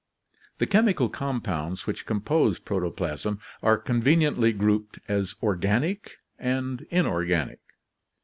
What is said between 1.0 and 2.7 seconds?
compounds which compose